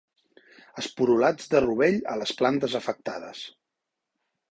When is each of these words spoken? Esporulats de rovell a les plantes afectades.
Esporulats 0.83 1.53
de 1.53 1.63
rovell 1.67 2.01
a 2.15 2.19
les 2.25 2.35
plantes 2.43 2.81
afectades. 2.83 3.47